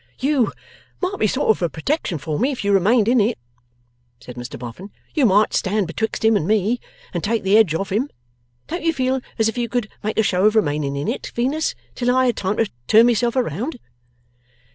[0.17, 0.51] 'You
[0.99, 3.37] might be a sort of protection for me, if you remained in it,'
[4.19, 6.79] said Mr Boffin; 'you might stand betwixt him and me,
[7.13, 8.09] and take the edge off him.
[8.65, 11.75] Don't you feel as if you could make a show of remaining in it, Venus,
[11.93, 13.77] till I had time to turn myself round?